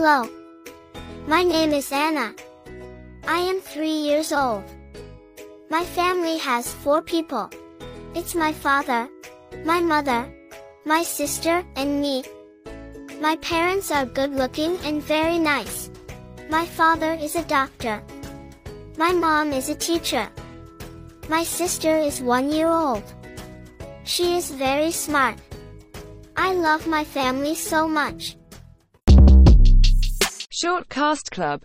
[0.00, 0.26] Hello.
[1.28, 2.34] My name is Anna.
[3.28, 4.64] I am three years old.
[5.68, 7.50] My family has four people.
[8.14, 9.10] It's my father,
[9.62, 10.24] my mother,
[10.86, 12.24] my sister, and me.
[13.20, 15.90] My parents are good looking and very nice.
[16.48, 18.02] My father is a doctor.
[18.96, 20.30] My mom is a teacher.
[21.28, 23.04] My sister is one year old.
[24.04, 25.36] She is very smart.
[26.38, 28.39] I love my family so much.
[30.62, 31.58] Shortcast Club